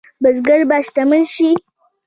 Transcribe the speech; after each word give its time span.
بزګر 0.21 0.61
به 0.69 0.77
شتمن 0.85 1.23
شي؟ 1.33 1.49